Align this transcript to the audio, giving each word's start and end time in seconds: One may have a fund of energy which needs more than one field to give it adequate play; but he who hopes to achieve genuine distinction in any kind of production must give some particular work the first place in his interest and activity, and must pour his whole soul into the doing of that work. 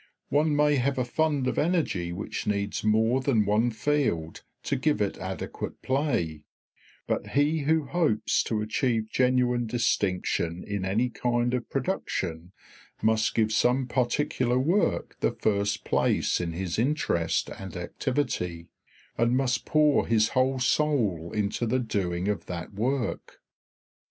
One 0.29 0.55
may 0.55 0.77
have 0.77 0.97
a 0.97 1.05
fund 1.05 1.47
of 1.47 1.59
energy 1.59 2.11
which 2.11 2.47
needs 2.47 2.83
more 2.83 3.21
than 3.21 3.45
one 3.45 3.69
field 3.69 4.41
to 4.63 4.75
give 4.75 4.99
it 4.99 5.15
adequate 5.19 5.79
play; 5.83 6.41
but 7.05 7.27
he 7.37 7.59
who 7.65 7.85
hopes 7.85 8.41
to 8.45 8.63
achieve 8.63 9.11
genuine 9.11 9.67
distinction 9.67 10.63
in 10.67 10.85
any 10.85 11.09
kind 11.11 11.53
of 11.53 11.69
production 11.69 12.51
must 13.03 13.35
give 13.35 13.51
some 13.51 13.85
particular 13.85 14.57
work 14.57 15.17
the 15.19 15.33
first 15.33 15.83
place 15.83 16.41
in 16.41 16.53
his 16.53 16.79
interest 16.79 17.51
and 17.59 17.77
activity, 17.77 18.69
and 19.19 19.37
must 19.37 19.65
pour 19.67 20.07
his 20.07 20.29
whole 20.29 20.57
soul 20.57 21.31
into 21.31 21.67
the 21.67 21.77
doing 21.79 22.27
of 22.27 22.47
that 22.47 22.73
work. 22.73 23.39